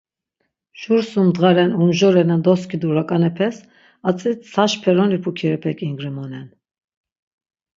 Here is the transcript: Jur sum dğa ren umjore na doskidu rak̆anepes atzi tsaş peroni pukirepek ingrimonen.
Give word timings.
Jur 0.83 1.01
sum 1.09 1.27
dğa 1.35 1.51
ren 1.55 1.71
umjore 1.81 2.23
na 2.29 2.37
doskidu 2.45 2.89
rak̆anepes 2.97 3.57
atzi 4.09 4.31
tsaş 4.41 4.73
peroni 4.83 5.17
pukirepek 5.23 5.77
ingrimonen. 5.87 6.47